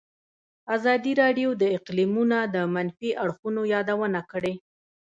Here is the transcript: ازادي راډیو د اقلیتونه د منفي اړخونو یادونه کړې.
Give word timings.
ازادي 0.75 1.11
راډیو 1.21 1.49
د 1.61 1.63
اقلیتونه 1.77 2.37
د 2.55 2.55
منفي 2.73 3.09
اړخونو 3.23 3.61
یادونه 3.73 4.19
کړې. 4.31 4.53